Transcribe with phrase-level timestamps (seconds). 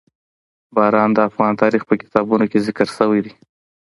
[0.75, 3.33] باران د افغان تاریخ په کتابونو کې ذکر شوي دي.